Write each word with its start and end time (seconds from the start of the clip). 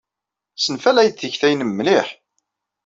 Ssenfalay-d 0.55 1.15
tikta-nnem 1.17 1.71
mliḥ. 1.73 2.07